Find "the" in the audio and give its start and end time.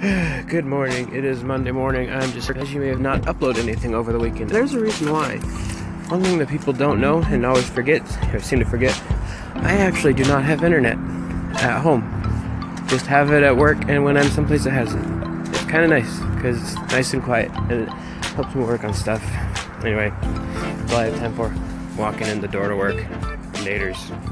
4.14-4.18, 22.40-22.48